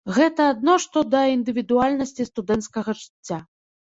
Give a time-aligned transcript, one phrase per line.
[0.17, 3.39] Гэта адно што да індывідуальнасці студэнцкага жыцця.